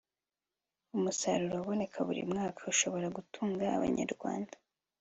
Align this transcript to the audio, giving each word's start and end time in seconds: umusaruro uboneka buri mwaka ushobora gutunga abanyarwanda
umusaruro 0.95 1.55
uboneka 1.59 1.97
buri 2.07 2.21
mwaka 2.31 2.59
ushobora 2.71 3.07
gutunga 3.17 3.63
abanyarwanda 3.77 4.55